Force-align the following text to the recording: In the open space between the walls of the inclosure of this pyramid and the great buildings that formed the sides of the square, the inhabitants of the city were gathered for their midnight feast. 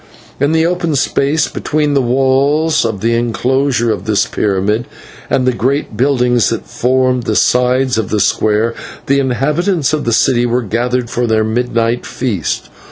In 0.39 0.51
the 0.51 0.65
open 0.65 0.95
space 0.95 1.47
between 1.47 1.93
the 1.93 2.01
walls 2.01 2.85
of 2.85 3.01
the 3.01 3.13
inclosure 3.13 3.91
of 3.91 4.05
this 4.05 4.25
pyramid 4.25 4.87
and 5.29 5.45
the 5.45 5.51
great 5.53 5.95
buildings 5.95 6.49
that 6.49 6.65
formed 6.65 7.25
the 7.25 7.35
sides 7.35 7.99
of 7.99 8.09
the 8.09 8.19
square, 8.19 8.73
the 9.05 9.19
inhabitants 9.19 9.93
of 9.93 10.05
the 10.05 10.11
city 10.11 10.47
were 10.47 10.63
gathered 10.63 11.11
for 11.11 11.27
their 11.27 11.43
midnight 11.43 12.07
feast. 12.07 12.69